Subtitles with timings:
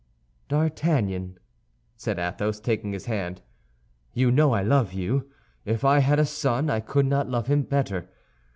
[0.47, 1.37] "D'Artagnan,"
[1.95, 3.43] said Athos, taking his hand,
[4.15, 5.29] "you know I love you;
[5.63, 8.09] if I had a son I could not love him better.